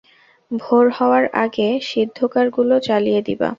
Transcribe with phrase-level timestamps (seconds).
[0.51, 3.49] ভোর হওয়ার আগে সিদ্ধকার গুলো চালিয়ে দিবা।